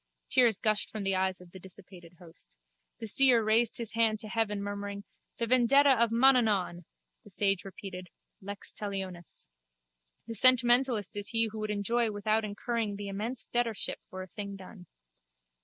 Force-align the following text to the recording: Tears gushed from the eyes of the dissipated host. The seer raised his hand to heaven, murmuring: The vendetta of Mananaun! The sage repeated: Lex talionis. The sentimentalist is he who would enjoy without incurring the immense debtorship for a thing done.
Tears 0.29 0.57
gushed 0.57 0.89
from 0.89 1.03
the 1.03 1.15
eyes 1.15 1.39
of 1.41 1.51
the 1.51 1.59
dissipated 1.59 2.13
host. 2.17 2.57
The 2.97 3.05
seer 3.05 3.43
raised 3.43 3.77
his 3.77 3.93
hand 3.93 4.17
to 4.21 4.27
heaven, 4.29 4.63
murmuring: 4.63 5.03
The 5.37 5.45
vendetta 5.45 5.91
of 5.91 6.09
Mananaun! 6.09 6.85
The 7.23 7.29
sage 7.29 7.63
repeated: 7.63 8.07
Lex 8.41 8.73
talionis. 8.73 9.47
The 10.25 10.33
sentimentalist 10.33 11.15
is 11.15 11.29
he 11.29 11.49
who 11.51 11.59
would 11.59 11.69
enjoy 11.69 12.09
without 12.09 12.43
incurring 12.43 12.95
the 12.95 13.09
immense 13.09 13.45
debtorship 13.45 13.99
for 14.09 14.23
a 14.23 14.27
thing 14.27 14.55
done. 14.55 14.87